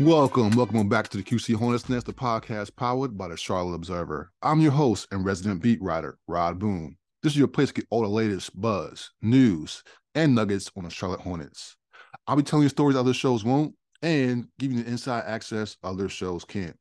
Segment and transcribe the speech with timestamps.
[0.00, 4.30] Welcome, welcome back to the QC Hornets Nest, the podcast powered by the Charlotte Observer.
[4.42, 6.96] I'm your host and resident beat writer, Rod Boone.
[7.24, 9.82] This is your place to get all the latest buzz, news,
[10.14, 11.74] and nuggets on the Charlotte Hornets.
[12.28, 16.44] I'll be telling you stories other shows won't and giving you inside access other shows
[16.44, 16.76] can't.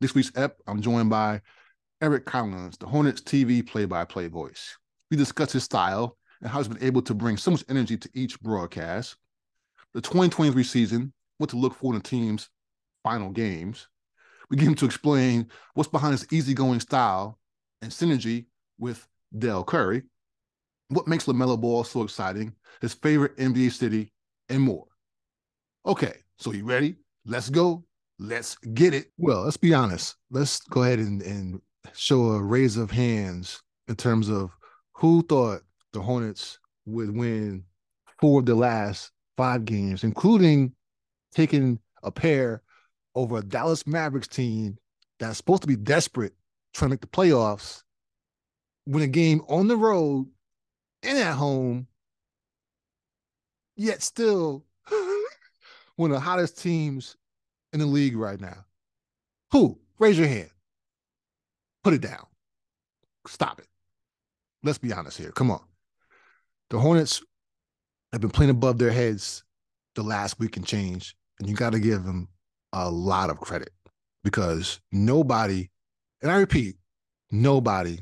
[0.00, 1.42] This week's ep, I'm joined by
[2.00, 4.78] Eric Collins, the Hornets TV play-by-play voice.
[5.10, 8.08] We discuss his style and how he's been able to bring so much energy to
[8.14, 9.16] each broadcast,
[9.92, 12.48] the 2023 season, what to look for in the team's
[13.02, 13.88] final games.
[14.50, 17.38] We get him to explain what's behind his easygoing style
[17.82, 18.46] and synergy
[18.78, 20.02] with Dell Curry,
[20.88, 24.12] what makes LaMelo Ball so exciting, his favorite NBA city,
[24.48, 24.86] and more.
[25.84, 26.96] Okay, so you ready?
[27.24, 27.84] Let's go.
[28.18, 29.10] Let's get it.
[29.18, 30.16] Well, let's be honest.
[30.30, 31.60] Let's go ahead and, and
[31.94, 34.50] show a raise of hands in terms of
[34.94, 35.62] who thought
[35.92, 37.64] the Hornets would win
[38.20, 40.72] four of the last five games, including
[41.34, 42.62] taking a pair
[43.14, 44.78] over a Dallas Mavericks team
[45.18, 46.34] that's supposed to be desperate
[46.74, 47.82] trying to make the playoffs,
[48.86, 50.26] win a game on the road
[51.02, 51.86] and at home,
[53.76, 54.64] yet still
[55.96, 57.16] one of the hottest teams
[57.72, 58.64] in the league right now.
[59.52, 59.78] Who?
[59.98, 60.50] Raise your hand.
[61.82, 62.26] Put it down.
[63.26, 63.68] Stop it.
[64.62, 65.30] Let's be honest here.
[65.32, 65.62] Come on.
[66.70, 67.22] The Hornets
[68.12, 69.44] have been playing above their heads
[69.96, 72.28] the last week and change, and you got to give them
[72.72, 73.70] a lot of credit
[74.22, 75.68] because nobody,
[76.22, 76.76] and I repeat,
[77.30, 77.98] nobody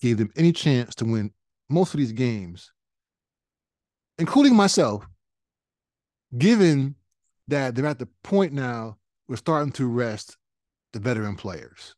[0.00, 1.32] gave them any chance to win
[1.68, 2.70] most of these games,
[4.18, 5.06] including myself,
[6.36, 6.94] given
[7.48, 8.96] that they're at the point now
[9.28, 10.36] we're starting to rest
[10.92, 11.94] the veteran players.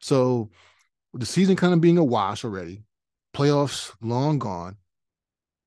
[0.00, 0.50] So
[1.12, 2.82] the season kind of being a wash already,
[3.34, 4.76] playoffs long gone.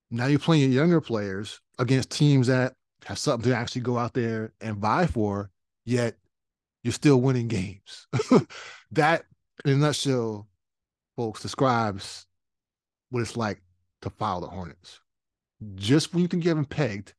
[0.09, 2.73] Now you're playing younger players against teams that
[3.05, 5.49] have something to actually go out there and vie for,
[5.85, 6.15] yet
[6.83, 8.07] you're still winning games.
[8.91, 9.25] that,
[9.65, 10.47] in a nutshell,
[11.15, 12.25] folks, describes
[13.09, 13.61] what it's like
[14.01, 14.99] to follow the Hornets.
[15.75, 17.13] Just when you think you haven't pegged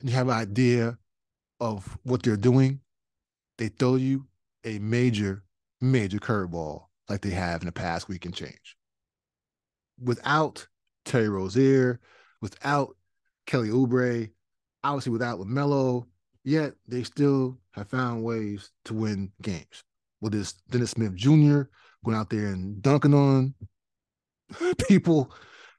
[0.00, 0.98] and you have an idea
[1.60, 2.80] of what they're doing,
[3.58, 4.26] they throw you
[4.64, 5.42] a major,
[5.80, 8.76] major curveball like they have in the past week and change.
[10.02, 10.66] Without
[11.04, 12.00] Terry Rozier,
[12.40, 12.96] without
[13.46, 14.30] Kelly Oubre,
[14.84, 16.06] obviously without LaMelo,
[16.44, 19.84] yet they still have found ways to win games.
[20.20, 21.62] With this Dennis Smith Jr.
[22.04, 23.54] going out there and dunking on
[24.88, 25.32] people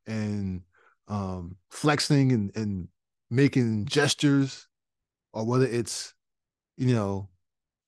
[0.06, 0.62] and
[1.08, 2.88] um, flexing and, and
[3.30, 4.68] making gestures,
[5.34, 6.14] or whether it's,
[6.78, 7.30] you know,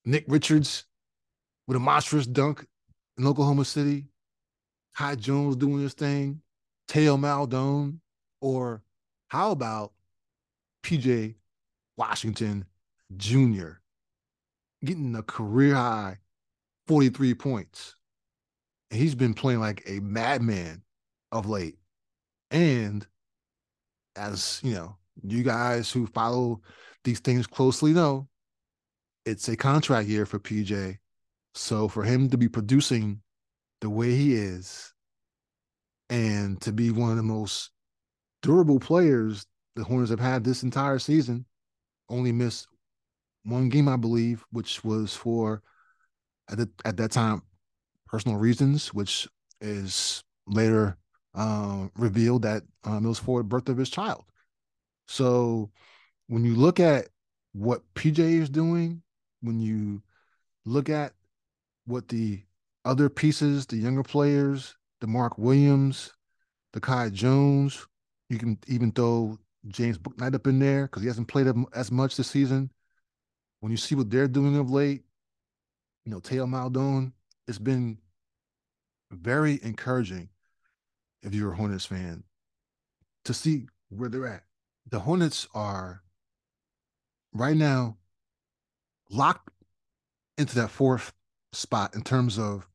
[0.04, 0.84] Nick Richards
[1.66, 2.66] with a monstrous dunk
[3.18, 4.06] in Oklahoma City,
[4.96, 6.40] Kai Jones doing his thing,
[6.88, 8.00] Theo Maledon,
[8.40, 8.82] or
[9.28, 9.92] how about
[10.86, 11.34] PJ
[11.96, 12.64] Washington
[13.16, 13.80] Jr.
[14.84, 16.18] getting a career high
[16.86, 17.96] 43 points.
[18.92, 20.82] And he's been playing like a madman
[21.32, 21.76] of late.
[22.52, 23.04] And
[24.14, 26.60] as you know, you guys who follow
[27.02, 28.28] these things closely know,
[29.24, 30.98] it's a contract year for PJ.
[31.56, 33.22] So for him to be producing
[33.80, 34.94] the way he is
[36.10, 37.70] and to be one of the most
[38.40, 41.44] durable players the Hornets have had this entire season,
[42.08, 42.66] only missed
[43.44, 45.62] one game, I believe, which was for
[46.50, 47.42] at, the, at that time
[48.06, 49.28] personal reasons, which
[49.60, 50.96] is later
[51.34, 54.24] um, revealed that um, it was for the birth of his child.
[55.06, 55.70] So
[56.28, 57.08] when you look at
[57.52, 59.02] what PJ is doing,
[59.42, 60.02] when you
[60.64, 61.12] look at
[61.86, 62.42] what the
[62.84, 66.12] other pieces, the younger players, the Mark Williams,
[66.72, 67.86] the Kai Jones,
[68.28, 69.38] you can even throw
[69.68, 72.70] James Bouknight up in there because he hasn't played as much this season.
[73.60, 75.02] When you see what they're doing of late,
[76.04, 77.12] you know, Theo Maledon,
[77.48, 77.98] it's been
[79.10, 80.28] very encouraging
[81.22, 82.22] if you're a Hornets fan
[83.24, 84.44] to see where they're at.
[84.88, 86.02] The Hornets are
[87.32, 87.96] right now
[89.10, 89.50] locked
[90.38, 91.12] into that fourth
[91.52, 92.68] spot in terms of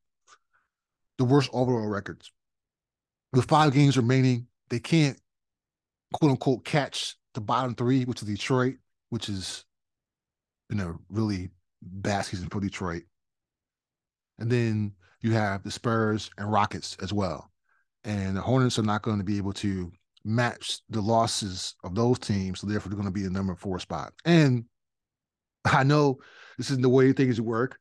[1.18, 2.32] the worst overall records.
[3.32, 5.18] With five games remaining, they can't
[6.12, 8.74] quote unquote catch the bottom three, which is Detroit,
[9.10, 9.64] which is
[10.68, 11.50] been a really
[11.82, 13.02] bad season for Detroit.
[14.38, 17.50] And then you have the Spurs and Rockets as well.
[18.04, 19.92] And the Hornets are not going to be able to
[20.24, 22.60] match the losses of those teams.
[22.60, 24.12] So therefore, they're going to be the number four spot.
[24.24, 24.64] And
[25.64, 26.18] I know
[26.58, 27.78] this isn't the way things work,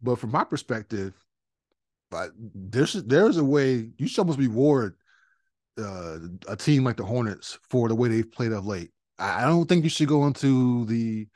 [0.00, 1.14] but from my perspective,
[2.10, 4.96] but there's there's a way you should almost reward
[5.78, 8.90] uh, a team like the Hornets for the way they've played of late.
[9.18, 11.28] I, don't think you should go into the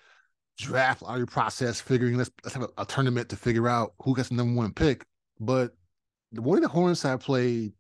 [0.58, 4.30] draft lottery process figuring let's let's have a, a, tournament to figure out who gets
[4.30, 5.04] the number one pick.
[5.38, 5.72] But
[6.32, 7.72] the way the Hornets have played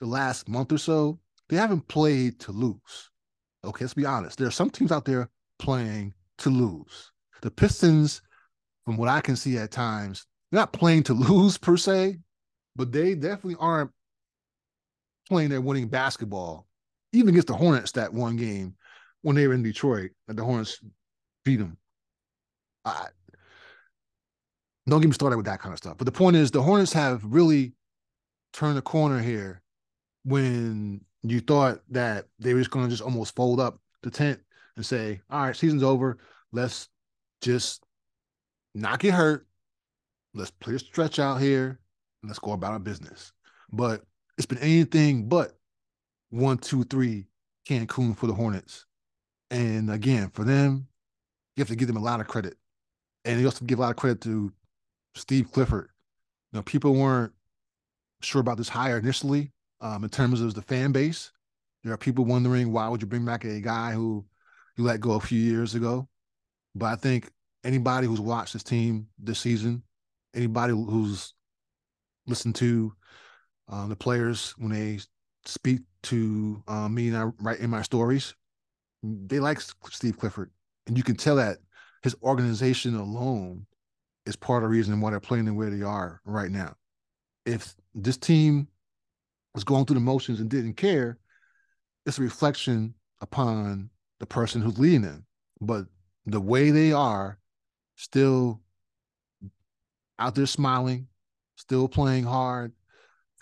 [0.00, 3.10] the last month or so, they haven't played to lose.
[3.64, 4.38] Okay, let's be honest.
[4.38, 5.28] There are some teams out there
[5.58, 7.12] playing to lose.
[7.42, 8.22] The Pistons,
[8.84, 12.18] from what I can see at times, they're not playing to lose per se,
[12.74, 13.90] but they definitely aren't
[15.28, 16.66] playing their winning basketball,
[17.12, 18.74] even against the Hornets that one game
[19.22, 20.80] when they were in Detroit, and the Hornets
[21.44, 21.76] beat them.
[22.84, 23.06] I,
[24.88, 25.96] don't get me started with that kind of stuff.
[25.96, 27.74] But the point is, the Hornets have really
[28.52, 29.62] turned the corner here
[30.24, 34.40] when you thought that they were just going to just almost fold up the tent
[34.76, 36.18] and say, all right, season's over.
[36.50, 36.88] Let's
[37.40, 37.84] just
[38.74, 39.46] not get hurt.
[40.34, 41.78] Let's play a stretch out here
[42.22, 43.32] let's go about our business.
[43.72, 44.02] But
[44.36, 45.52] it's been anything but
[46.30, 47.26] one, two, three
[47.68, 48.86] Cancun for the Hornets.
[49.50, 50.88] And again, for them,
[51.56, 52.56] you have to give them a lot of credit.
[53.24, 54.52] And you also give a lot of credit to
[55.14, 55.88] Steve Clifford.
[56.52, 57.32] You know, people weren't
[58.22, 61.30] sure about this hire initially um, in terms of the fan base.
[61.84, 64.24] There are people wondering why would you bring back a guy who
[64.76, 66.08] you let go a few years ago.
[66.74, 67.30] But I think
[67.64, 69.82] anybody who's watched this team this season,
[70.34, 71.34] anybody who's
[72.26, 72.94] listened to
[73.68, 75.00] um, the players when they
[75.44, 78.34] speak to um, me and I write in my stories,
[79.02, 80.50] they like Steve Clifford,
[80.86, 81.58] and you can tell that
[82.02, 83.66] his organization alone
[84.26, 86.74] is part of the reason why they're playing the way they are right now.
[87.44, 88.68] If this team
[89.54, 91.18] was going through the motions and didn't care,
[92.06, 95.26] it's a reflection upon the person who's leading them.
[95.60, 95.86] But
[96.26, 97.38] the way they are,
[97.96, 98.60] still
[100.18, 101.08] out there smiling,
[101.56, 102.72] still playing hard,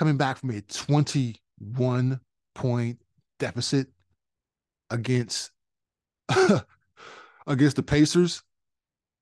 [0.00, 2.18] coming back from a 21
[2.54, 2.98] point
[3.38, 3.86] deficit
[4.88, 5.50] against
[7.46, 8.42] against the Pacers.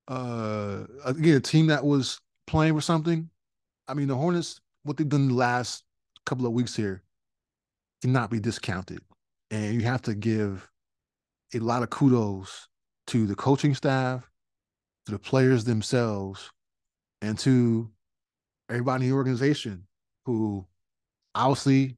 [0.06, 3.28] Uh again, a team that was playing for something.
[3.88, 5.82] I mean, the Hornets, what they've done the last
[6.24, 7.02] couple of weeks here
[8.00, 9.00] cannot be discounted.
[9.50, 10.70] And you have to give
[11.54, 12.68] a lot of kudos
[13.08, 14.30] to the coaching staff,
[15.06, 16.52] to the players themselves,
[17.20, 17.90] and to
[18.70, 19.88] everybody in the organization
[20.34, 20.66] who
[21.34, 21.96] obviously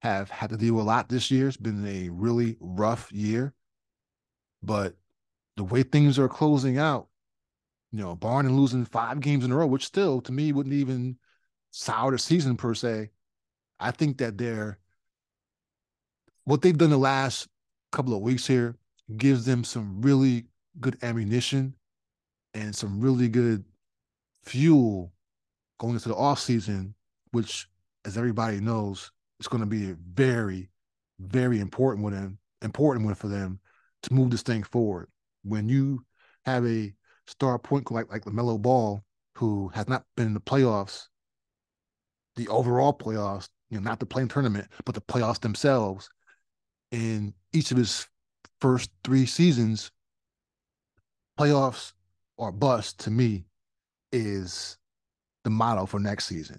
[0.00, 1.48] have had to deal with a lot this year.
[1.48, 3.54] It's been a really rough year.
[4.62, 4.94] But
[5.56, 7.08] the way things are closing out,
[7.92, 10.74] you know, barring and losing five games in a row, which still to me wouldn't
[10.74, 11.16] even
[11.70, 13.10] sour the season per se.
[13.78, 14.78] I think that they're
[16.44, 17.48] what they've done the last
[17.92, 18.76] couple of weeks here
[19.16, 20.46] gives them some really
[20.80, 21.74] good ammunition
[22.54, 23.64] and some really good
[24.44, 25.12] fuel
[25.78, 26.94] going into the off season,
[27.32, 27.68] which,
[28.04, 30.70] as everybody knows, is going to be a very,
[31.18, 33.60] very important one important one for them
[34.02, 35.08] to move this thing forward.
[35.44, 36.04] When you
[36.44, 36.94] have a
[37.26, 39.02] star point like like LaMelo Ball,
[39.36, 41.06] who has not been in the playoffs,
[42.36, 46.08] the overall playoffs, you know, not the play-in tournament, but the playoffs themselves,
[46.90, 48.06] in each of his
[48.60, 49.90] first three seasons,
[51.38, 51.92] playoffs
[52.38, 53.44] or bust to me
[54.12, 54.78] is
[55.44, 56.58] the motto for next season.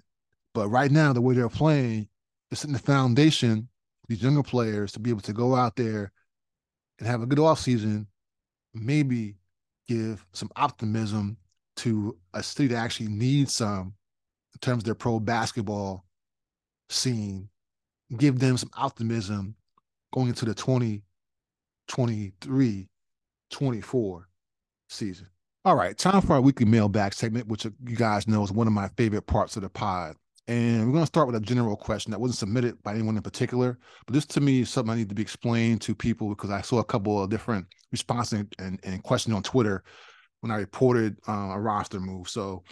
[0.58, 2.08] But right now, the way they're playing,
[2.50, 3.68] it's in the foundation,
[4.08, 6.10] these younger players to be able to go out there
[6.98, 8.08] and have a good offseason,
[8.74, 9.36] maybe
[9.86, 11.36] give some optimism
[11.76, 13.94] to a city that actually needs some
[14.52, 16.04] in terms of their pro basketball
[16.88, 17.48] scene,
[18.16, 19.54] give them some optimism
[20.12, 22.88] going into the 2023
[23.50, 24.28] 24
[24.88, 25.28] season.
[25.64, 28.72] All right, time for our weekly mailbag segment, which you guys know is one of
[28.72, 30.16] my favorite parts of the pod.
[30.48, 33.22] And we're going to start with a general question that wasn't submitted by anyone in
[33.22, 36.48] particular, but this to me is something I need to be explained to people because
[36.48, 39.84] I saw a couple of different responses and, and questions on Twitter
[40.40, 42.30] when I reported uh, a roster move.
[42.30, 42.64] So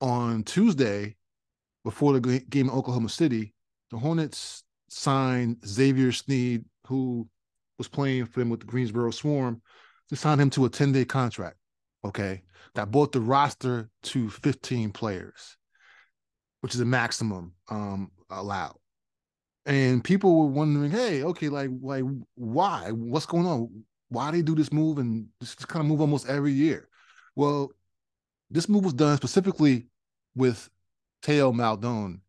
[0.00, 1.16] on Tuesday,
[1.82, 3.52] before the game in Oklahoma City,
[3.90, 7.28] the Hornets signed Xavier Sneed, who
[7.78, 9.60] was playing for them with the Greensboro Swarm.
[10.08, 11.56] They signed him to a 10 day contract.
[12.04, 12.42] Okay.
[12.76, 15.56] That brought the roster to 15 players,
[16.60, 18.76] which is a maximum um, allowed.
[19.66, 22.90] And people were wondering, hey, okay, like, like, why?
[22.90, 23.84] What's going on?
[24.08, 26.88] Why they do this move and this kind of move almost every year?
[27.36, 27.70] Well,
[28.50, 29.86] this move was done specifically
[30.34, 30.70] with
[31.22, 32.22] Theo Maledon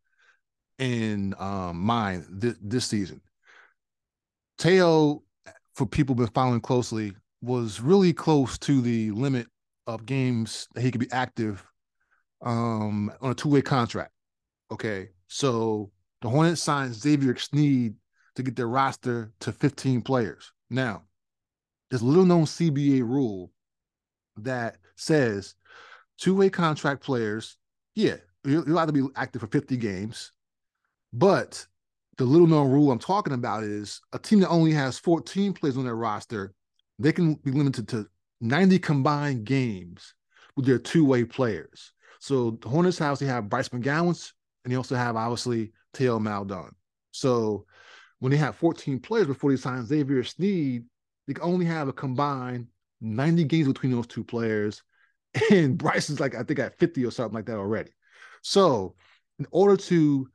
[0.80, 3.22] in um, mind th- this season.
[4.58, 5.24] Theo,
[5.76, 9.48] for people been following closely, was really close to the limit
[9.88, 11.66] of games that he could be active
[12.42, 14.12] um, on a two way contract.
[14.72, 17.96] Okay, so the Hornets signed Xavier Sneed
[18.36, 20.52] to get their roster to 15 players.
[20.70, 21.04] Now,
[21.90, 23.52] there's a little known CBA rule
[24.38, 25.56] that says
[26.18, 27.58] two way contract players,
[27.96, 30.32] yeah, you're, allowed to be active for 50 games.
[31.12, 31.66] But
[32.18, 35.78] the little known rule I'm talking about is a team that only has 14 players
[35.78, 36.54] on their roster,
[37.00, 38.08] they can be limited to
[38.42, 40.14] 90 combined games
[40.56, 41.94] with their two way players.
[42.20, 44.34] So the Hornets house, they have Bryce McGowens,
[44.64, 46.72] and they also have obviously Theo Maledon.
[47.12, 47.66] So
[48.20, 50.84] when they have 14 players before they sign Xavier Sneed,
[51.28, 52.68] they can only have a combined
[53.02, 54.84] 90 games between those two players.
[55.52, 57.92] And Bryce is like, I think at 50 or something like that already.
[58.42, 58.96] So
[59.38, 60.28] in order to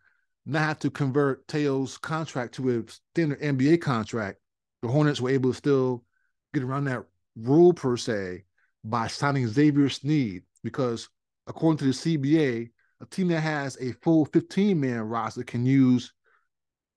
[0.47, 4.39] not have to convert Theo's contract to a standard NBA contract,
[4.83, 6.05] the Hornets were able to still
[6.53, 7.05] get around that
[7.37, 8.45] rule per se
[8.85, 11.09] by signing Xavier Sneed because
[11.47, 12.71] according to the CBA,
[13.05, 16.13] a team that has a full 15 man roster can use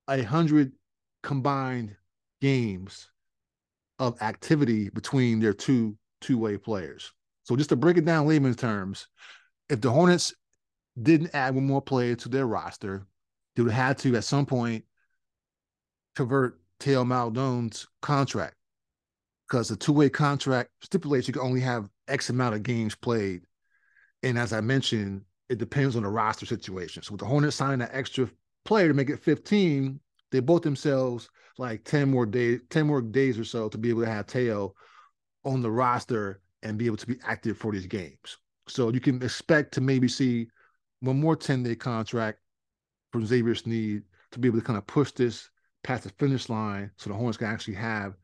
[0.07, 0.71] a hundred
[1.21, 1.95] combined
[2.41, 3.09] games
[3.99, 7.11] of activity between their two two way players.
[7.43, 9.07] So just to break it down layman's terms,
[9.69, 10.33] if the Hornets
[11.01, 13.05] didn't add one more player to their roster,
[13.55, 14.85] they would have had to at some point
[16.15, 18.55] convert Theo Maledon's contract
[19.47, 23.41] because the two way contract stipulates you can only have X amount of games played.
[24.23, 27.03] And as I mentioned, it depends on the roster situation.
[27.03, 28.29] So with the Hornets signing that extra
[28.65, 29.99] player to make it 15,
[30.31, 34.01] they both themselves like 10 more days, 10 more days or so to be able
[34.01, 34.73] to have Theo
[35.45, 38.37] on the roster and be able to be active for these games.
[38.67, 40.47] So you can expect to maybe see
[40.99, 42.39] one more 10 day contract
[43.11, 45.49] from Xavier Sneed to be able to kind of push this
[45.83, 48.15] past the finish line so the Hornets can actually have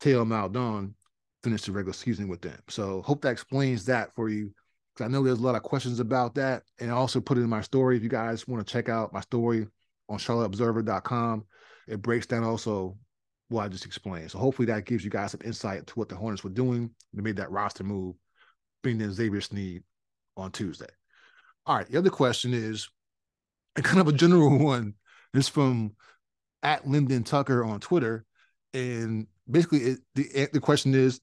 [0.00, 0.94] Theo Maledon
[1.42, 2.58] finish the regular season with them.
[2.68, 4.52] So hope that explains that for you.
[4.94, 6.62] Because I know there's a lot of questions about that.
[6.80, 7.96] And I also put it in my story.
[7.96, 9.66] If you guys want to check out my story
[10.08, 11.44] on charlotteobserver.com,
[11.88, 12.96] it breaks down also
[13.48, 14.30] what I just explained.
[14.30, 16.90] So hopefully that gives you guys some insight to what the Hornets were doing.
[17.12, 18.16] They made that roster move,
[18.82, 19.82] bringing in Xavier Sneed
[20.36, 20.86] on Tuesday.
[21.66, 21.88] All right.
[21.88, 22.88] The other question is
[23.76, 24.94] and kind of a general one.
[25.34, 25.92] It's from
[26.62, 28.24] at Lyndon Tucker on Twitter.
[28.74, 31.20] And basically, it, the, the question is,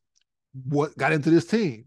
[0.65, 1.85] what got into this team?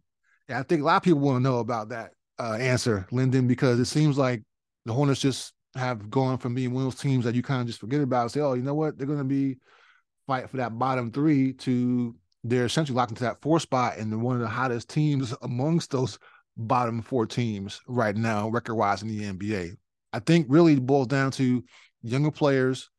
[0.58, 3.78] I think a lot of people want to know about that uh, answer, Lyndon, because
[3.78, 4.42] it seems like
[4.84, 7.66] the Hornets just have gone from being one of those teams that you kind of
[7.66, 8.30] just forget about.
[8.30, 8.98] Say, oh, you know what?
[8.98, 9.58] They're going to be
[10.26, 14.18] fight for that bottom three to they're essentially locked into that four spot and they're
[14.18, 16.18] one of the hottest teams amongst those
[16.56, 19.76] bottom four teams right now, record wise in the NBA.
[20.12, 21.62] I think really boils down to
[22.02, 22.90] younger players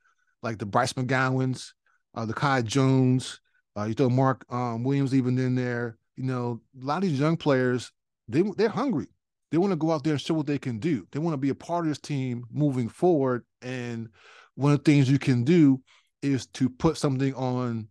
[0.41, 1.71] like the Bryce McGowens,
[2.15, 3.39] uh, the Kai Jones,
[3.77, 5.97] uh, you throw Mark um, Williams even in there.
[6.15, 7.91] You know, a lot of these young players,
[8.27, 9.07] they they're hungry.
[9.51, 11.07] They want to go out there and show what they can do.
[11.11, 13.45] They want to be a part of this team moving forward.
[13.61, 14.09] And
[14.55, 15.79] one of the things you can do
[16.23, 17.87] is to put something on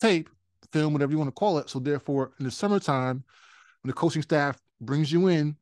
[0.00, 0.28] tape,
[0.72, 1.70] film, whatever you want to call it.
[1.70, 3.22] So therefore, in the summertime,
[3.82, 5.56] when the coaching staff brings you in,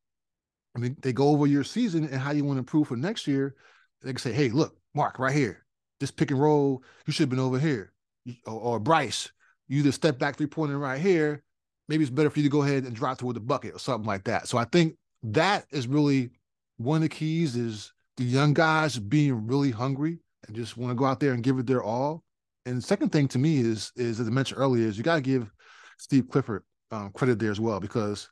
[0.74, 3.26] I mean, they go over your season and how you want to improve for next
[3.26, 3.54] year.
[4.00, 5.66] They can say, "Hey, look, Mark, right here,
[6.00, 7.92] this pick and roll, you should have been over here."
[8.46, 9.30] Or, or Bryce,
[9.68, 11.42] you either step back three pointer right here.
[11.92, 14.06] Maybe it's better for you to go ahead and drop toward the bucket or something
[14.06, 14.48] like that.
[14.48, 16.30] So I think that is really
[16.78, 20.94] one of the keys is the young guys being really hungry and just want to
[20.94, 22.24] go out there and give it their all.
[22.64, 25.16] And the second thing to me is, is as I mentioned earlier, is you got
[25.16, 25.52] to give
[25.98, 28.30] Steve Clifford um, credit there as well because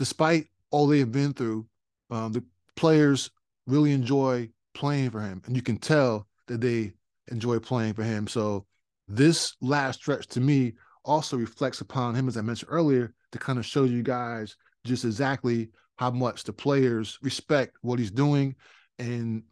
[0.00, 1.68] despite all they've been through,
[2.10, 2.42] um, the
[2.74, 3.30] players
[3.68, 6.92] really enjoy playing for him, and you can tell that they
[7.28, 8.26] enjoy playing for him.
[8.26, 8.66] So
[9.06, 10.72] this last stretch to me
[11.04, 15.04] also reflects upon him, as I mentioned earlier, to kind of show you guys just
[15.04, 18.54] exactly how much the players respect what he's doing
[18.98, 19.42] and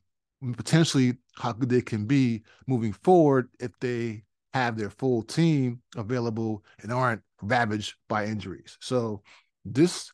[0.56, 4.22] potentially how good they can be moving forward if they
[4.54, 8.78] have their full team available and aren't ravaged by injuries.
[8.80, 9.22] So
[9.64, 10.10] this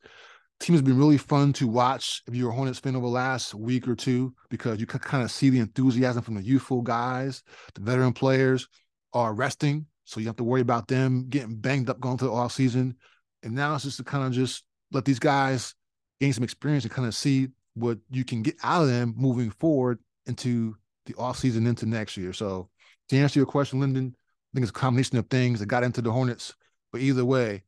[0.60, 3.54] team has been really fun to watch if you're a Hornets fan over the last
[3.54, 7.42] week or two because you can kind of see the enthusiasm from the youthful guys.
[7.74, 8.68] The veteran players
[9.12, 12.34] are resting, so you have to worry about them getting banged up going through the
[12.34, 12.96] off season.
[13.42, 15.74] And now it's just to kind of just let these guys
[16.20, 19.50] gain some experience and kind of see what you can get out of them moving
[19.50, 22.32] forward into the off season into next year.
[22.32, 22.68] So
[23.08, 26.00] to answer your question, Lyndon, I think it's a combination of things that got into
[26.00, 26.54] the Hornets.
[26.92, 27.64] But either way,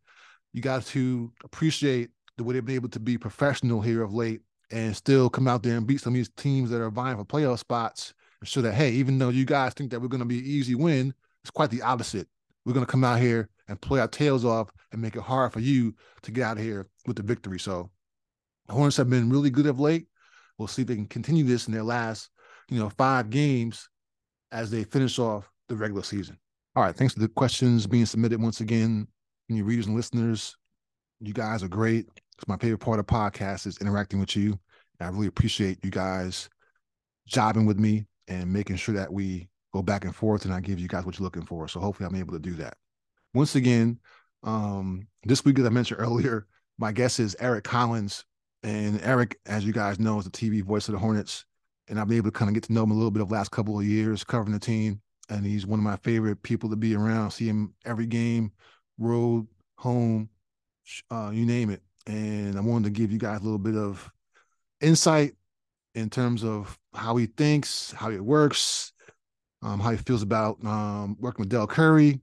[0.53, 4.41] you got to appreciate the way they've been able to be professional here of late
[4.71, 7.25] and still come out there and beat some of these teams that are vying for
[7.25, 10.27] playoff spots and show that, hey, even though you guys think that we're going to
[10.27, 11.13] be an easy win,
[11.47, 12.27] it's quite the opposite.
[12.65, 15.53] We're going to come out here and play our tails off and make it hard
[15.53, 17.61] for you to get out of here with the victory.
[17.61, 17.89] So
[18.67, 20.09] the Hornets have been really good of late.
[20.59, 22.31] We'll see if they can continue this in their last,
[22.69, 23.89] you know, five games
[24.51, 26.37] as they finish off the regular season.
[26.75, 26.97] All right.
[26.97, 29.07] Thanks for the questions being submitted once again.
[29.47, 30.57] From your readers and listeners,
[31.21, 32.09] you guys are great.
[32.37, 34.59] It's my favorite part of podcast is interacting with you.
[35.01, 36.49] I really appreciate you guys
[37.29, 40.79] jobbing with me and making sure that we go back and forth and I give
[40.79, 41.69] you guys what you're looking for.
[41.69, 42.77] So hopefully I'm able to do that.
[43.35, 43.99] Once again,
[44.43, 46.47] um, this week, as I mentioned earlier,
[46.79, 48.25] my guest is Eric Collins.
[48.63, 51.45] And Eric, as you guys know, is the TV voice of the Hornets.
[51.89, 53.31] And I've been able to kind of get to know him a little bit of
[53.31, 55.01] last couple of years covering the team.
[55.29, 57.33] And he's one of my favorite people to be around.
[57.33, 58.53] See him every game,
[58.99, 60.31] road, home,
[61.11, 61.83] uh, you name it.
[62.07, 64.11] And I wanted to give you guys a little bit of
[64.81, 65.35] insight
[65.95, 68.93] in terms of how he thinks, how it works,
[69.67, 72.21] um, how he feels about um, working with Dell Curry,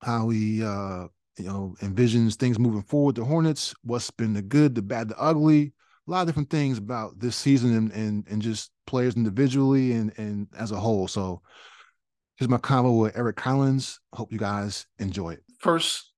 [0.00, 1.06] how he uh,
[1.36, 3.16] you know envisions things moving forward.
[3.16, 5.74] The Hornets, what's been the good, the bad, the ugly,
[6.08, 10.12] a lot of different things about this season and and, and just players individually and
[10.16, 11.06] and as a whole.
[11.06, 11.42] So
[12.36, 14.00] here's my convo with Eric Collins.
[14.14, 15.42] Hope you guys enjoy it.
[15.60, 16.12] First,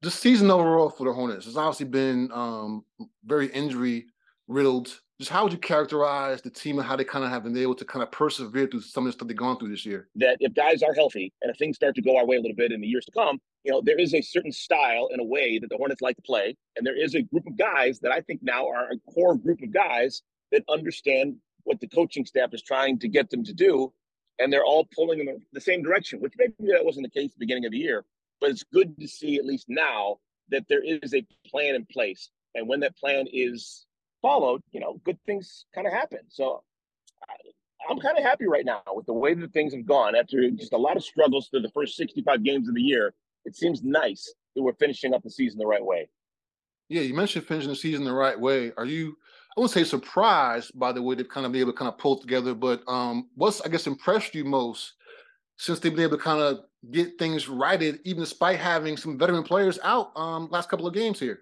[0.00, 2.84] the season overall for the Hornets has obviously been um,
[3.24, 4.06] very injury
[4.46, 7.56] riddled just how would you characterize the team and how they kind of have been
[7.56, 10.08] able to kind of persevere through some of the stuff they've gone through this year?
[10.16, 12.56] That if guys are healthy and if things start to go our way a little
[12.56, 15.24] bit in the years to come, you know, there is a certain style and a
[15.24, 16.56] way that the Hornets like to play.
[16.76, 19.62] And there is a group of guys that I think now are a core group
[19.62, 23.92] of guys that understand what the coaching staff is trying to get them to do.
[24.40, 27.38] And they're all pulling in the same direction, which maybe that wasn't the case at
[27.38, 28.04] the beginning of the year.
[28.40, 30.16] But it's good to see, at least now,
[30.48, 32.30] that there is a plan in place.
[32.56, 33.86] And when that plan is
[34.22, 36.20] followed, you know, good things kind of happen.
[36.28, 36.62] So
[37.28, 40.48] I, am kind of happy right now with the way that things have gone after
[40.50, 43.12] just a lot of struggles through the first 65 games of the year.
[43.44, 46.08] It seems nice that we're finishing up the season the right way.
[46.88, 48.72] Yeah, you mentioned finishing the season the right way.
[48.76, 49.16] Are you?
[49.56, 51.98] I wouldn't say surprised by the way they've kind of been able to kind of
[51.98, 54.94] pull together, but um, what's I guess impressed you most
[55.56, 59.42] since they've been able to kind of get things righted, even despite having some veteran
[59.42, 61.40] players out um, last couple of games here?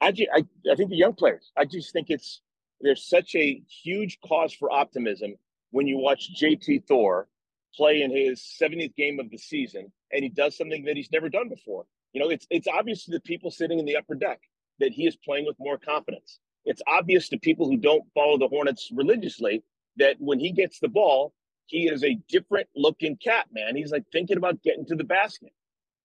[0.00, 1.50] I, I, I think the young players.
[1.56, 2.40] I just think it's
[2.80, 5.34] there's such a huge cause for optimism
[5.70, 7.28] when you watch JT Thor
[7.74, 11.28] play in his 70th game of the season and he does something that he's never
[11.28, 11.84] done before.
[12.12, 14.40] You know, it's it's obvious to the people sitting in the upper deck
[14.80, 16.40] that he is playing with more confidence.
[16.64, 19.62] It's obvious to people who don't follow the Hornets religiously
[19.96, 21.32] that when he gets the ball,
[21.66, 23.76] he is a different looking cat, man.
[23.76, 25.52] He's like thinking about getting to the basket.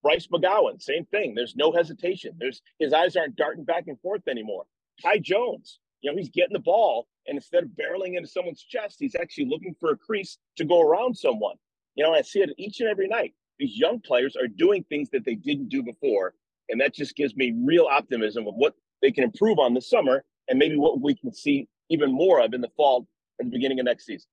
[0.06, 1.34] Bryce McGowan, same thing.
[1.34, 2.36] There's no hesitation.
[2.38, 4.66] There's his eyes aren't darting back and forth anymore.
[5.02, 8.98] Ty Jones, you know, he's getting the ball, and instead of barreling into someone's chest,
[9.00, 11.56] he's actually looking for a crease to go around someone.
[11.96, 13.34] You know, I see it each and every night.
[13.58, 16.36] These young players are doing things that they didn't do before,
[16.70, 20.24] and that just gives me real optimism of what they can improve on this summer,
[20.48, 23.08] and maybe what we can see even more of in the fall
[23.40, 24.30] and the beginning of next season.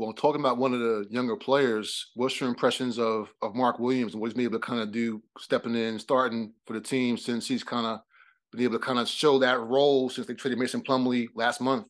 [0.00, 4.14] Well, talking about one of the younger players, what's your impressions of of Mark Williams
[4.14, 7.18] and what he's been able to kind of do, stepping in, starting for the team
[7.18, 8.00] since he's kind of
[8.50, 11.84] been able to kind of show that role since they traded Mason Plumlee last month?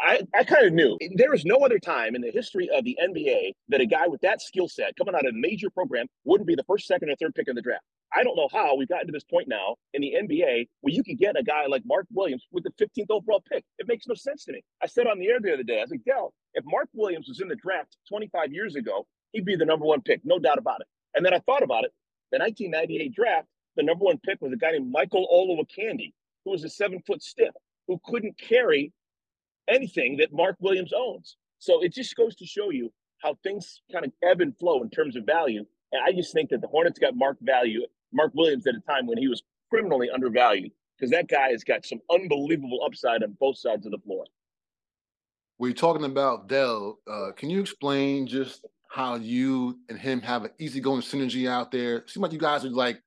[0.00, 2.98] I, I kind of knew there is no other time in the history of the
[3.00, 6.48] NBA that a guy with that skill set coming out of a major program wouldn't
[6.48, 7.84] be the first, second, or third pick in the draft.
[8.16, 11.02] I don't know how we've gotten to this point now in the NBA where you
[11.02, 13.64] can get a guy like Mark Williams with the 15th overall pick.
[13.78, 14.62] It makes no sense to me.
[14.82, 17.26] I said on the air the other day, I was like, Dell, if Mark Williams
[17.28, 20.58] was in the draft 25 years ago, he'd be the number one pick, no doubt
[20.58, 20.86] about it.
[21.14, 21.92] And then I thought about it.
[22.30, 26.12] The 1998 draft, the number one pick was a guy named Michael Olowokandi,
[26.44, 27.54] who was a seven foot stiff
[27.88, 28.92] who couldn't carry
[29.68, 31.36] anything that Mark Williams owns.
[31.58, 34.90] So it just goes to show you how things kind of ebb and flow in
[34.90, 35.64] terms of value.
[35.92, 37.82] And I just think that the Hornets got Mark value
[38.14, 41.84] Mark Williams at a time when he was criminally undervalued because that guy has got
[41.84, 44.24] some unbelievable upside on both sides of the floor.
[45.58, 46.98] We're talking about Dell.
[47.10, 51.98] Uh, can you explain just how you and him have an easygoing synergy out there?
[51.98, 53.00] It seems like you guys are like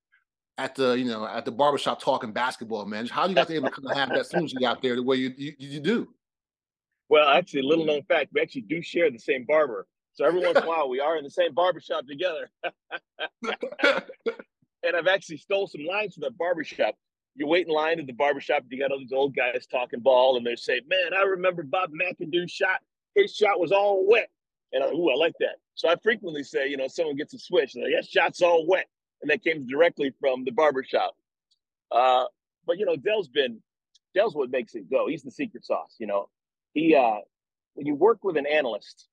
[0.58, 3.08] at the you know at the barbershop talking basketball, man.
[3.08, 5.18] How do you guys able to kind of have that synergy out there the way
[5.18, 6.08] you, you you do?
[7.10, 9.88] Well, actually, little known fact, we actually do share the same barber.
[10.14, 12.50] So every once in a while, we are in the same barbershop together.
[14.88, 16.96] and I've actually stole some lines from the barbershop.
[17.36, 20.38] You wait in line at the barbershop, you got all these old guys talking ball,
[20.38, 22.80] and they say, Man, I remember Bob McAdoo's shot.
[23.16, 24.30] His shot was all wet.
[24.72, 25.58] And I, ooh, I like that.
[25.76, 28.66] So I frequently say, you know, someone gets a switch, and like, yeah, shot's all
[28.68, 28.88] wet.
[29.22, 31.16] And that came directly from the barbershop.
[31.92, 32.26] Uh,
[32.66, 33.60] but you know, Dell's been
[34.14, 35.08] Dell's what makes it go.
[35.08, 36.30] He's the secret sauce, you know.
[36.74, 37.20] He uh
[37.76, 39.08] when you work with an analyst,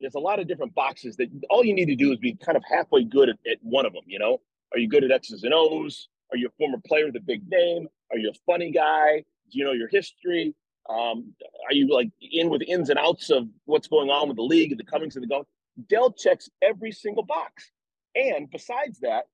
[0.00, 2.56] there's a lot of different boxes that all you need to do is be kind
[2.56, 4.40] of halfway good at, at one of them, you know.
[4.74, 6.08] Are you good at X's and O's?
[6.32, 7.86] Are you a former player with a big name?
[8.10, 9.24] Are you a funny guy?
[9.50, 10.54] Do you know your history?
[10.90, 11.32] Um,
[11.66, 14.76] are you like in with ins and outs of what's going on with the league
[14.76, 15.46] the comings and the goings?
[15.88, 17.70] Dell checks every single box.
[18.16, 19.24] And besides that,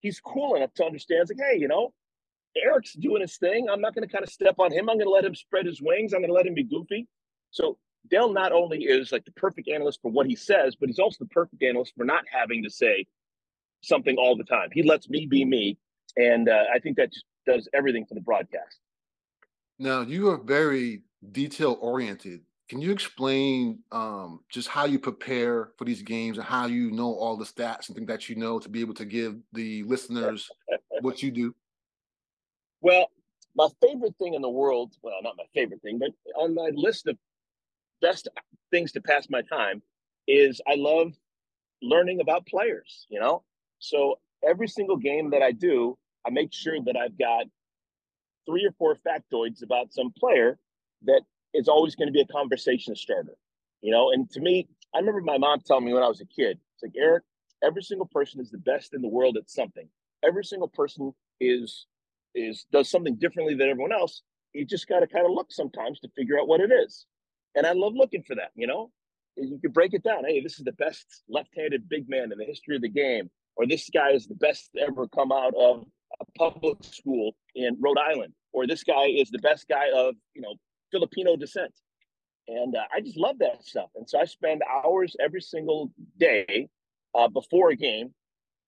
[0.00, 1.92] he's cool enough to understand, like, hey, you know,
[2.56, 3.68] Eric's doing his thing.
[3.70, 4.88] I'm not going to kind of step on him.
[4.88, 6.12] I'm going to let him spread his wings.
[6.12, 7.06] I'm going to let him be goofy.
[7.50, 7.78] So
[8.10, 11.18] Dell not only is like the perfect analyst for what he says, but he's also
[11.20, 13.06] the perfect analyst for not having to say
[13.82, 14.68] something all the time.
[14.72, 15.78] He lets me be me.
[16.16, 18.80] And uh, I think that just does everything for the broadcast.
[19.78, 22.40] Now, you are very detail oriented.
[22.68, 27.14] Can you explain um, just how you prepare for these games and how you know
[27.14, 30.50] all the stats and things that you know to be able to give the listeners
[31.00, 31.54] what you do?
[32.80, 33.10] Well,
[33.54, 37.06] my favorite thing in the world, well, not my favorite thing, but on my list
[37.06, 37.16] of
[38.00, 38.28] best
[38.70, 39.82] things to pass my time
[40.26, 41.12] is I love
[41.82, 43.42] learning about players, you know?
[43.78, 47.46] So every single game that I do, I make sure that I've got
[48.46, 50.58] three or four factoids about some player
[51.04, 51.22] that
[51.54, 53.36] is always going to be a conversation starter.
[53.82, 56.26] You know, and to me, I remember my mom telling me when I was a
[56.26, 57.22] kid, it's like, Eric,
[57.62, 59.88] every single person is the best in the world at something.
[60.24, 61.86] Every single person is
[62.34, 64.22] is does something differently than everyone else.
[64.52, 67.06] You just got to kind of look sometimes to figure out what it is.
[67.54, 68.90] And I love looking for that, you know?
[69.36, 70.24] You can break it down.
[70.24, 73.66] Hey, this is the best left-handed big man in the history of the game, or
[73.66, 75.84] this guy is the best ever come out of
[76.20, 80.42] a public school in Rhode Island, or this guy is the best guy of, you
[80.42, 80.54] know,
[80.90, 81.72] Filipino descent.
[82.48, 83.90] And uh, I just love that stuff.
[83.96, 86.68] And so I spend hours every single day
[87.14, 88.14] uh, before a game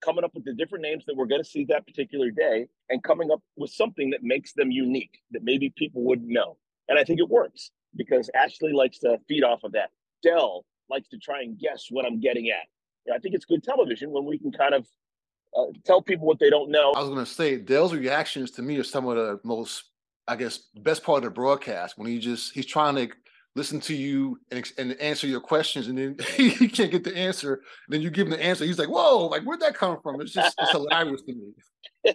[0.05, 3.03] coming up with the different names that we're going to see that particular day and
[3.03, 6.57] coming up with something that makes them unique that maybe people wouldn't know.
[6.89, 9.91] And I think it works because Ashley likes to feed off of that.
[10.23, 12.67] Dell likes to try and guess what I'm getting at.
[13.13, 14.87] I think it's good television when we can kind of
[15.57, 16.93] uh, tell people what they don't know.
[16.93, 19.85] I was going to say Dell's reactions to me are some of the most,
[20.27, 23.09] I guess, best part of the broadcast when he just he's trying to
[23.55, 27.55] listen to you and, and answer your questions, and then he can't get the answer.
[27.55, 28.65] And then you give him the answer.
[28.65, 29.27] He's like, "Whoa!
[29.27, 32.15] Like where'd that come from?" It's just it's hilarious to me.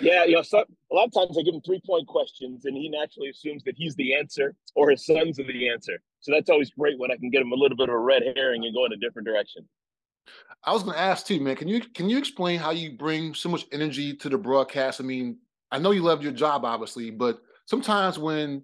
[0.00, 2.76] Yeah, you know, so, a lot of times I give him three point questions, and
[2.76, 6.00] he naturally assumes that he's the answer or his sons are the answer.
[6.22, 8.22] So that's always great when I can get him a little bit of a red
[8.36, 9.68] herring and go in a different direction.
[10.64, 11.56] I was going to ask too, man.
[11.56, 15.00] Can you can you explain how you bring so much energy to the broadcast?
[15.00, 15.38] I mean,
[15.70, 18.62] I know you love your job, obviously, but sometimes when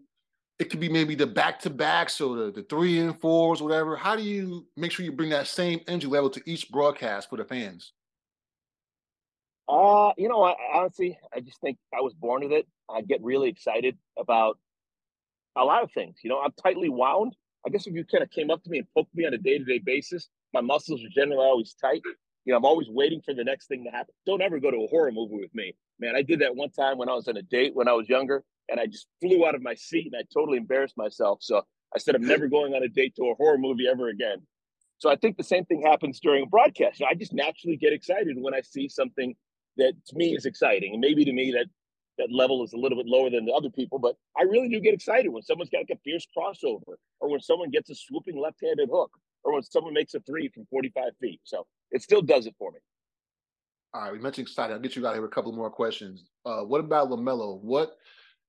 [0.59, 3.97] it could be maybe the back to backs or the, the three and fours, whatever.
[3.97, 7.37] How do you make sure you bring that same energy level to each broadcast for
[7.37, 7.93] the fans?
[9.69, 12.67] Uh, you know, I, honestly, I just think I was born with it.
[12.91, 14.59] I get really excited about
[15.57, 16.17] a lot of things.
[16.23, 17.37] You know, I'm tightly wound.
[17.67, 19.39] I guess if you kind of came up to me and poked me on a
[19.39, 22.03] day to day basis, my muscles are generally always tight.
[22.45, 24.15] You know, I'm always waiting for the next thing to happen.
[24.25, 26.17] Don't ever go to a horror movie with me, man.
[26.17, 28.45] I did that one time when I was on a date when I was younger,
[28.69, 31.39] and I just flew out of my seat and I totally embarrassed myself.
[31.43, 31.63] So
[31.95, 34.39] I said, I'm never going on a date to a horror movie ever again.
[34.99, 37.03] So I think the same thing happens during a broadcast.
[37.09, 39.35] I just naturally get excited when I see something
[39.77, 40.93] that to me is exciting.
[40.93, 41.67] And maybe to me that
[42.19, 44.81] that level is a little bit lower than the other people, but I really do
[44.81, 48.39] get excited when someone's got like a fierce crossover, or when someone gets a swooping
[48.39, 49.11] left-handed hook,
[49.45, 51.41] or when someone makes a three from 45 feet.
[51.45, 52.79] So it still does it for me.
[53.95, 54.75] All right, we mentioned excited.
[54.75, 56.29] I'll get you out here with a couple more questions.
[56.45, 57.61] Uh, what about LaMelo?
[57.61, 57.97] What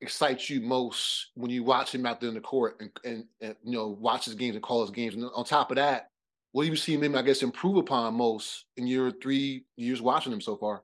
[0.02, 3.56] excites you most when you watch him out there in the court and, and, and
[3.64, 5.16] you know watch his games and call his games?
[5.16, 6.10] And on top of that,
[6.52, 10.34] what do you see him, I guess, improve upon most in your three years watching
[10.34, 10.84] him so far?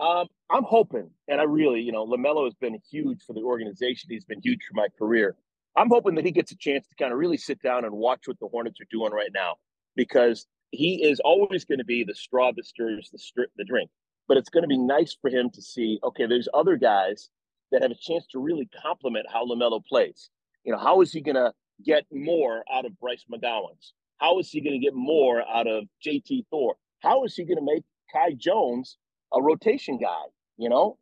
[0.00, 4.08] Um, I'm hoping, and I really, you know, LaMelo has been huge for the organization.
[4.10, 5.36] He's been huge for my career.
[5.76, 8.26] I'm hoping that he gets a chance to kind of really sit down and watch
[8.26, 9.56] what the Hornets are doing right now,
[9.96, 13.90] because he is always going to be the straw that stirs the, stri- the drink.
[14.28, 17.30] But it's going to be nice for him to see, okay, there's other guys
[17.72, 20.30] that have a chance to really complement how LaMelo plays.
[20.64, 21.52] You know, how is he going to
[21.84, 23.92] get more out of Bryce McGowens?
[24.18, 26.76] How is he going to get more out of JT Thor?
[27.00, 28.98] How is he going to make Kai Jones
[29.32, 30.24] a rotation guy,
[30.56, 30.98] you know?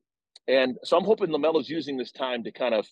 [0.48, 2.86] And so I'm hoping LaMelo's using this time to kind of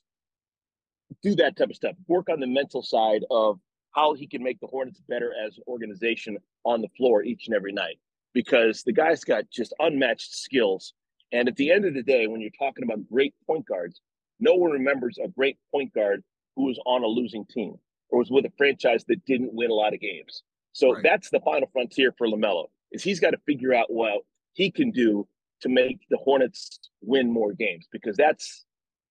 [1.22, 3.58] do that type of stuff, work on the mental side of
[3.92, 7.54] how he can make the Hornets better as an organization on the floor each and
[7.54, 7.98] every night.
[8.32, 10.92] Because the guy's got just unmatched skills.
[11.30, 14.00] And at the end of the day, when you're talking about great point guards,
[14.40, 16.24] no one remembers a great point guard
[16.56, 17.74] who was on a losing team
[18.08, 20.42] or was with a franchise that didn't win a lot of games.
[20.72, 21.02] So right.
[21.02, 24.22] that's the final frontier for LaMelo is he's got to figure out what
[24.54, 25.26] he can do
[25.60, 28.64] to make the Hornets win more games because that's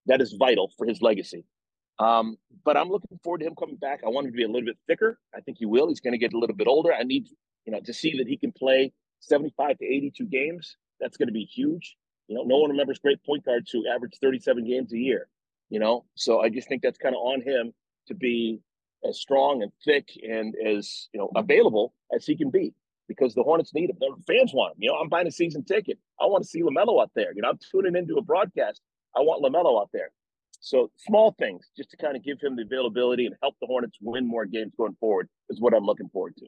[0.07, 1.45] that is vital for his legacy.
[1.99, 4.01] Um, but I'm looking forward to him coming back.
[4.05, 5.19] I want him to be a little bit thicker.
[5.35, 5.87] I think he will.
[5.87, 6.93] He's going to get a little bit older.
[6.93, 7.27] I need
[7.65, 10.75] you know to see that he can play 75 to 82 games.
[10.99, 11.95] That's going to be huge.
[12.27, 15.27] You know, no one remembers great point guards who average 37 games a year.
[15.69, 17.73] You know, so I just think that's kind of on him
[18.07, 18.59] to be
[19.07, 22.73] as strong and thick and as you know available as he can be
[23.07, 23.97] because the Hornets need him.
[23.99, 24.77] The fans want him.
[24.81, 25.97] You know, I'm buying a season ticket.
[26.21, 27.33] I want to see LaMelo out there.
[27.35, 28.81] You know, I'm tuning into a broadcast.
[29.15, 30.11] I want LaMelo out there.
[30.59, 33.97] So small things just to kind of give him the availability and help the Hornets
[34.01, 36.45] win more games going forward is what I'm looking forward to.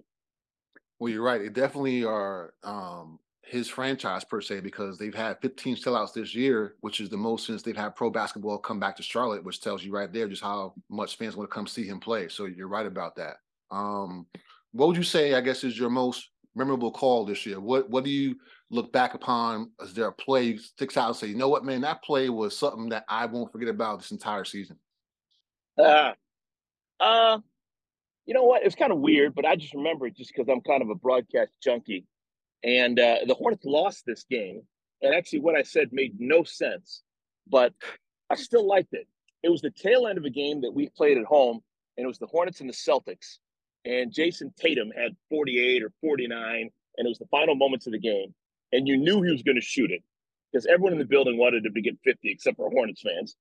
[1.00, 1.42] Well, you're right.
[1.42, 6.76] It definitely are um, his franchise per se because they've had 15 sellouts this year,
[6.80, 9.84] which is the most since they've had pro basketball come back to Charlotte, which tells
[9.84, 12.30] you right there just how much fans want to come see him play.
[12.30, 13.38] So you're right about that.
[13.70, 14.26] Um,
[14.72, 15.34] what would you say?
[15.34, 17.60] I guess is your most memorable call this year?
[17.60, 18.36] What What do you
[18.70, 19.72] look back upon?
[19.82, 22.58] Is there a play sticks out and say, you know what, man, that play was
[22.58, 24.78] something that I won't forget about this entire season?
[25.78, 26.14] Uh,
[27.00, 27.40] uh,
[28.26, 28.64] you know what?
[28.64, 30.96] It's kind of weird, but I just remember it just because I'm kind of a
[30.96, 32.06] broadcast junkie.
[32.64, 34.62] And uh, the Hornets lost this game.
[35.02, 37.04] And actually, what I said made no sense,
[37.48, 37.74] but
[38.30, 39.08] I still liked it.
[39.44, 41.60] It was the tail end of a game that we played at home,
[41.98, 43.38] and it was the Hornets and the Celtics
[43.86, 48.00] and Jayson Tatum had 48 or 49, and it was the final moments of the
[48.00, 48.34] game,
[48.72, 50.02] and you knew he was going to shoot it
[50.52, 53.36] because everyone in the building wanted him to get 50 except for Hornets fans.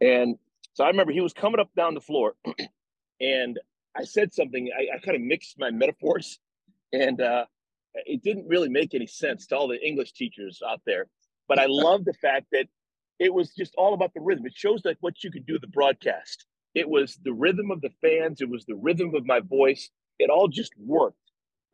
[0.00, 0.36] And
[0.74, 2.34] so I remember he was coming up down the floor,
[3.20, 3.58] and
[3.96, 4.70] I said something.
[4.76, 6.38] I, I kind of mixed my metaphors,
[6.92, 7.44] and uh,
[7.94, 11.06] it didn't really make any sense to all the English teachers out there.
[11.48, 12.66] But I love the fact that
[13.18, 14.46] it was just all about the rhythm.
[14.46, 16.46] It shows like what you could do the broadcast.
[16.74, 18.40] It was the rhythm of the fans.
[18.40, 19.90] It was the rhythm of my voice.
[20.18, 21.16] It all just worked.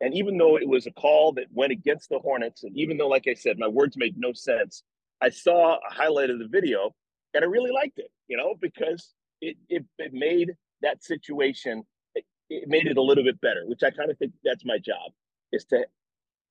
[0.01, 3.07] And even though it was a call that went against the Hornets, and even though,
[3.07, 4.83] like I said, my words made no sense,
[5.21, 6.95] I saw a highlight of the video
[7.33, 11.83] and I really liked it, you know, because it, it, it made that situation,
[12.15, 14.77] it, it made it a little bit better, which I kind of think that's my
[14.77, 15.11] job
[15.51, 15.85] is to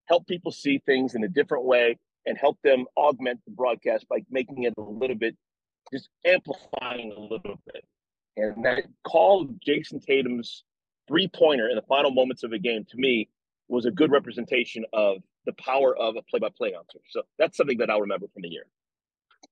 [0.05, 4.19] help people see things in a different way and help them augment the broadcast by
[4.29, 5.35] making it a little bit,
[5.91, 7.83] just amplifying a little bit.
[8.37, 10.63] And that call Jayson Tatum's
[11.07, 13.27] three pointer in the final moments of the game to me
[13.67, 16.99] was a good representation of the power of a play by play announcer.
[17.09, 18.65] So that's something that I'll remember from the year.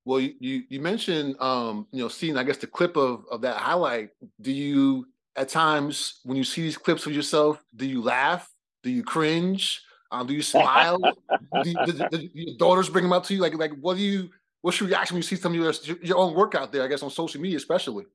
[0.06, 3.58] Well, you you mentioned um, you know seeing I guess the clip of of that
[3.58, 4.10] highlight.
[4.42, 8.50] Do you at times when you see these clips of yourself, do you laugh?
[8.84, 9.82] Do you cringe?
[10.12, 10.98] Um, do you smile?
[11.64, 13.42] do, you, do, do, your daughters bring them up to you?
[13.42, 14.30] Like like what do you?
[14.62, 16.84] What's your reaction when you see some of your your own work out there?
[16.84, 18.06] I guess on social media, especially.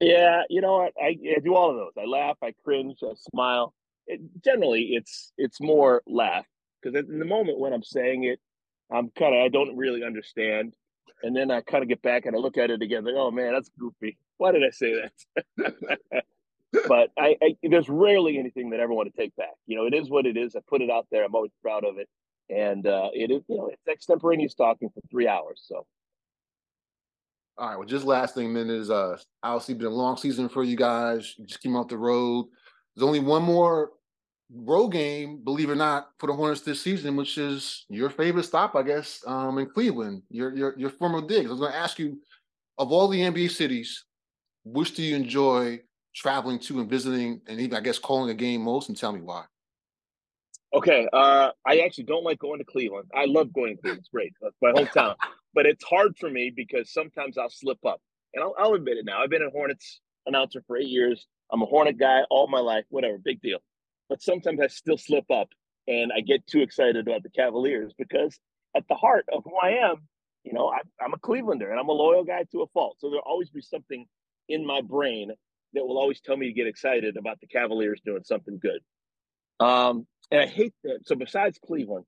[0.00, 0.94] Yeah, you know what?
[1.00, 1.92] I, I, do all of those.
[1.98, 3.74] I laugh, I cringe, I smile.
[4.06, 6.46] It, generally, it's it's more laugh
[6.80, 8.40] because in the moment when I'm saying it,
[8.90, 10.74] I'm kind of I don't really understand,
[11.22, 13.30] and then I kind of get back and I look at it again, like, oh
[13.30, 14.16] man, that's goofy.
[14.38, 15.02] Why did I say
[15.58, 15.74] that?
[16.88, 19.54] but I, I, there's rarely anything that I ever want to take back.
[19.66, 20.56] You know, it is what it is.
[20.56, 21.24] I put it out there.
[21.24, 22.08] I'm always proud of it,
[22.48, 25.86] and uh, it is you know it's extemporaneous talking for three hours, so
[27.60, 27.76] all right.
[27.78, 31.34] Well, just last thing then is uh obviously been a long season for you guys.
[31.36, 32.46] You just came off the road.
[32.96, 33.90] There's only one more
[34.52, 38.44] road game, believe it or not, for the Hornets this season, which is your favorite
[38.44, 40.22] stop, I guess, um, in Cleveland.
[40.30, 41.48] Your your your former digs.
[41.48, 42.18] I was going to ask you,
[42.78, 44.04] of all the NBA cities,
[44.64, 45.80] which do you enjoy
[46.14, 49.20] traveling to and visiting, and even I guess calling a game most, and tell me
[49.20, 49.44] why.
[50.72, 53.10] Okay, uh, I actually don't like going to Cleveland.
[53.14, 54.32] I love going to Cleveland; it's great.
[54.40, 55.16] That's my hometown
[55.54, 58.00] but it's hard for me because sometimes I'll slip up.
[58.34, 59.22] And I'll, I'll admit it now.
[59.22, 61.26] I've been a Hornets announcer for eight years.
[61.52, 63.58] I'm a Hornet guy all my life, whatever, big deal.
[64.08, 65.48] But sometimes I still slip up
[65.88, 68.38] and I get too excited about the Cavaliers because
[68.76, 69.96] at the heart of who I am,
[70.44, 72.96] you know, I, I'm a Clevelander and I'm a loyal guy to a fault.
[73.00, 74.06] So there'll always be something
[74.48, 75.32] in my brain
[75.74, 78.80] that will always tell me to get excited about the Cavaliers doing something good.
[79.64, 81.00] Um, and I hate that.
[81.06, 82.06] So besides Cleveland,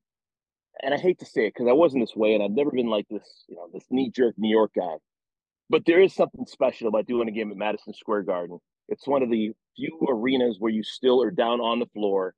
[0.81, 2.89] and I hate to say it because I wasn't this way, and I've never been
[2.89, 4.97] like this, you know, this knee jerk New York guy.
[5.69, 8.59] But there is something special about doing a game at Madison Square Garden.
[8.89, 12.35] It's one of the few arenas where you still are down on the floor.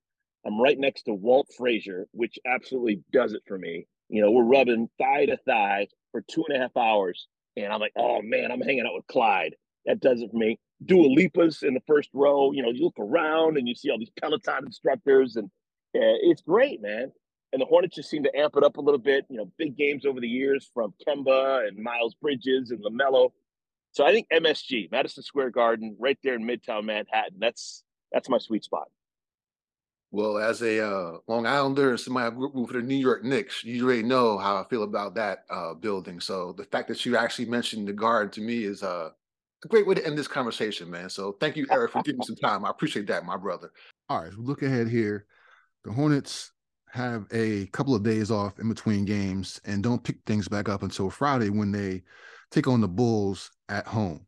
[0.47, 3.87] I'm right next to Walt Frazier, which absolutely does it for me.
[4.09, 7.81] You know, we're rubbing thigh to thigh for two and a half hours, and I'm
[7.81, 9.57] like, oh man, I'm hanging out with Clyde.
[9.87, 10.59] That does it for me.
[10.85, 12.53] Dua Lipa's in the first row.
[12.53, 15.47] You know, you look around and you see all these Peloton instructors, and
[15.97, 17.11] uh, it's great, man
[17.55, 19.25] and the Hornets just seem to amp it up a little bit.
[19.31, 23.31] You know, big games over the years from Kemba and Miles Bridges and LaMelo.
[23.93, 27.39] So I think MSG, Madison Square Garden, right there in Midtown Manhattan.
[27.39, 28.89] That's that's my sweet spot.
[30.11, 33.63] Well, as a uh, Long Islander and somebody who grew for the New York Knicks,
[33.63, 36.21] you already know how I feel about that uh, building.
[36.21, 39.11] So the fact that you actually mentioned the Garden to me is uh,
[39.65, 41.09] a great way to end this conversation, man.
[41.09, 42.65] So thank you, Eric, for giving me some time.
[42.65, 43.73] I appreciate that, my brother.
[44.09, 45.27] All right, look ahead here.
[45.85, 46.53] The Hornets
[46.95, 50.85] have a couple of days off in between games and don't pick things back up
[50.85, 52.05] until Friday when they
[52.53, 54.25] take on the Bulls at home.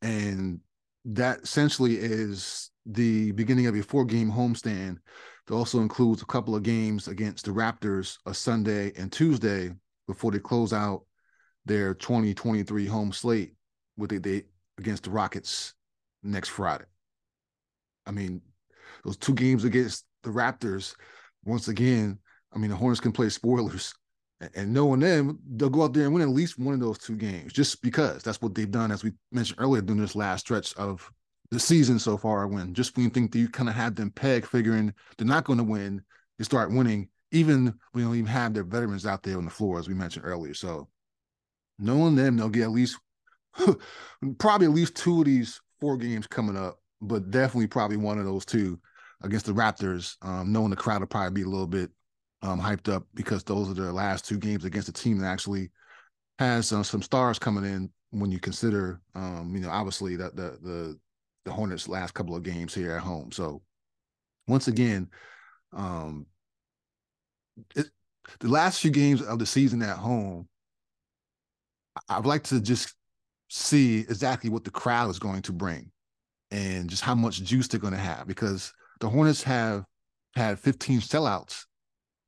[0.00, 0.60] And
[1.04, 4.96] that essentially is the beginning of a four game homestand.
[5.46, 9.70] that also includes a couple of games against the Raptors a Sunday and Tuesday
[10.08, 11.02] before they close out
[11.66, 13.52] their 2023 home slate
[13.98, 14.46] with a date
[14.78, 15.74] against the Rockets
[16.22, 16.86] next Friday.
[18.06, 18.40] I mean,
[19.04, 20.94] those two games against the Raptors,
[21.44, 22.18] once again,
[22.52, 23.94] I mean, the Hornets can play spoilers.
[24.54, 27.14] And knowing them, they'll go out there and win at least one of those two
[27.14, 30.74] games just because that's what they've done, as we mentioned earlier, during this last stretch
[30.76, 31.10] of
[31.50, 32.46] the season so far.
[32.46, 35.44] When just when you think that you kind of have them pegged, figuring they're not
[35.44, 36.02] going to win,
[36.38, 39.50] they start winning, even when you don't even have their veterans out there on the
[39.50, 40.54] floor, as we mentioned earlier.
[40.54, 40.88] So
[41.78, 42.98] knowing them, they'll get at least
[44.38, 48.24] probably at least two of these four games coming up, but definitely probably one of
[48.24, 48.80] those two
[49.22, 50.16] against the Raptors.
[50.22, 51.90] Um, knowing the crowd will probably be a little bit
[52.42, 55.70] um, hyped up because those are the last two games against a team that actually
[56.38, 57.90] has uh, some stars coming in.
[58.12, 60.98] When you consider, um, you know, obviously that the the
[61.44, 63.30] the Hornets' last couple of games here at home.
[63.30, 63.62] So
[64.48, 65.08] once again,
[65.72, 66.26] um,
[67.76, 67.86] it,
[68.40, 70.48] the last few games of the season at home,
[72.08, 72.94] I'd like to just
[73.48, 75.90] see exactly what the crowd is going to bring
[76.50, 79.84] and just how much juice they're going to have because the Hornets have
[80.34, 81.64] had 15 sellouts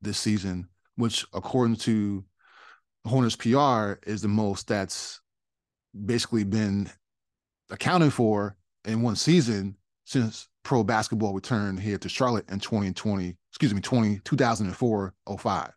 [0.01, 2.25] this season, which according to
[3.05, 5.21] Hornets PR is the most that's
[6.05, 6.89] basically been
[7.69, 8.55] accounted for
[8.85, 14.19] in one season since pro basketball returned here to Charlotte in 2020, excuse me, 20,
[14.23, 15.71] 2004 05.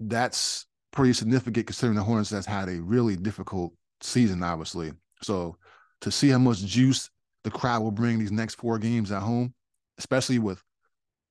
[0.00, 4.92] That's pretty significant considering the Hornets has had a really difficult season, obviously.
[5.22, 5.56] So
[6.02, 7.10] to see how much juice
[7.44, 9.54] the crowd will bring these next four games at home,
[9.98, 10.62] especially with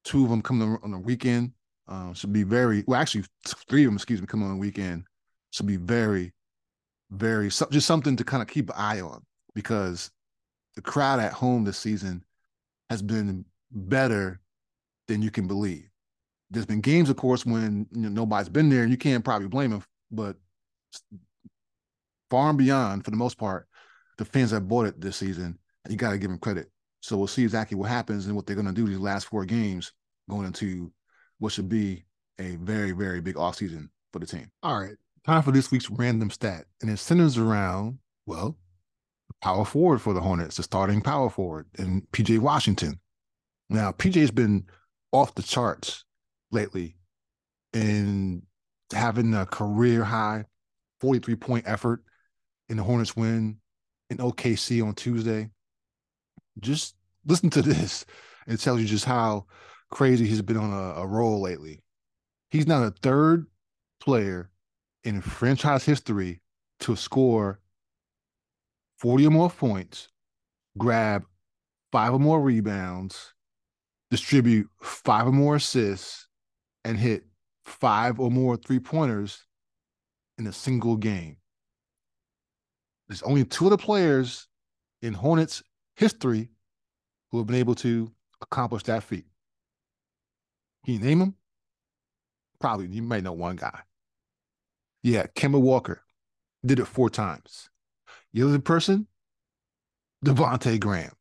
[0.04, 1.51] two of them coming on the weekend,
[1.88, 2.99] um, should be very well.
[2.99, 3.25] Actually,
[3.69, 5.06] three of them, excuse me, coming on the weekend
[5.51, 6.34] should be very,
[7.12, 9.23] very just something to kind of keep an eye on
[9.54, 10.12] because
[10.75, 12.23] the crowd at home this season
[12.89, 14.39] has been better
[15.08, 15.89] than you can believe.
[16.51, 19.47] There's been games, of course, when you know, nobody's been there, and you can't probably
[19.47, 19.84] blame them.
[20.12, 20.38] But
[22.30, 23.67] far and beyond, for the most part,
[24.17, 25.58] the fans have bought it this season.
[25.89, 26.69] You got to give them credit.
[27.05, 29.45] So we'll see exactly what happens and what they're going to do these last four
[29.45, 29.91] games
[30.27, 30.91] going into
[31.37, 32.03] what should be
[32.39, 34.49] a very, very big offseason for the team.
[34.63, 34.95] All right.
[35.23, 36.65] Time for this week's random stat.
[36.81, 38.57] And it centers around, well,
[39.39, 42.99] power forward for the Hornets, the starting power forward, and PJ Washington.
[43.69, 44.65] Now, PJ's been
[45.11, 46.05] off the charts
[46.51, 46.97] lately
[47.71, 48.41] in
[48.91, 50.45] having a career high
[51.01, 52.01] 43 point effort
[52.67, 53.57] in the Hornets win
[54.09, 55.51] in OKC on Tuesday.
[56.59, 58.05] Just listen to this.
[58.47, 59.45] It tells you just how
[59.91, 61.81] crazy he's been on a, a roll lately.
[62.49, 63.47] He's now the third
[63.99, 64.49] player
[65.03, 66.41] in franchise history
[66.81, 67.59] to score
[68.99, 70.09] 40 or more points,
[70.77, 71.25] grab
[71.91, 73.33] five or more rebounds,
[74.11, 76.27] distribute five or more assists,
[76.83, 77.25] and hit
[77.63, 79.45] five or more three pointers
[80.37, 81.37] in a single game.
[83.07, 84.47] There's only two other players
[85.01, 85.61] in Hornets
[85.95, 86.49] history
[87.31, 89.25] who have been able to accomplish that feat.
[90.86, 91.36] Can you name them?
[92.60, 92.88] Probably.
[92.88, 93.81] You might know one guy.
[95.03, 96.01] Yeah, Kemba Walker
[96.65, 97.69] did it four times.
[98.34, 99.08] The other person,
[100.25, 101.12] Devonte Graham.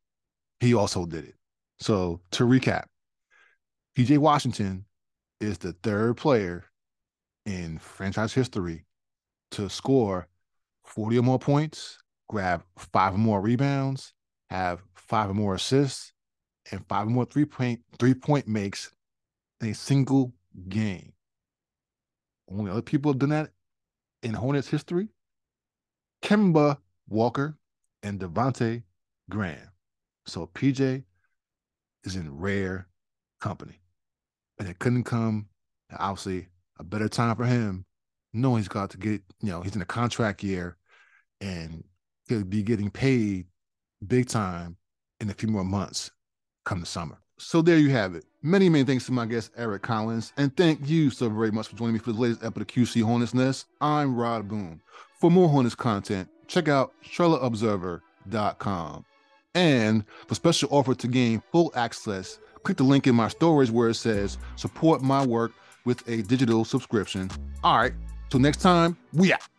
[0.59, 1.35] He also did it.
[1.79, 2.85] So to recap,
[3.97, 4.85] PJ Washington
[5.39, 6.63] is the third player
[7.45, 8.85] in franchise history
[9.51, 10.27] to score
[10.85, 14.14] 40 or more points, grab five or more rebounds,
[14.55, 16.13] have five or more assists,
[16.71, 18.91] and five or more three point three point makes
[19.61, 20.33] in a single
[20.69, 21.13] game.
[22.49, 23.51] Only other people have done that
[24.23, 25.09] in Hornets history.
[26.21, 26.77] Kemba
[27.07, 27.57] Walker
[28.03, 28.83] and Devonte
[29.29, 29.69] Graham.
[30.25, 31.03] So PJ
[32.03, 32.87] is in rare
[33.39, 33.79] company.
[34.57, 35.47] And it couldn't come,
[35.97, 36.47] obviously,
[36.79, 37.85] a better time for him,
[38.33, 40.77] knowing he's got to get, you know, he's in a contract year
[41.41, 41.83] and
[42.27, 43.47] he'll be getting paid
[44.07, 44.77] big time
[45.19, 46.11] in a few more months
[46.63, 47.17] come the summer.
[47.37, 48.23] So there you have it.
[48.41, 50.31] Many, many thanks to my guest, Eric Collins.
[50.37, 53.03] And thank you so very much for joining me for the latest episode of QC
[53.03, 53.65] Hornets Nest.
[53.81, 54.81] I'm Rod Boone.
[55.19, 59.05] For more Hornets content, check out charlotteobserver.com.
[59.55, 63.89] And for special offer to gain full access, click the link in my stories where
[63.89, 65.51] it says support my work
[65.85, 67.29] with a digital subscription.
[67.63, 67.93] All right,
[68.29, 69.54] till next time, we out.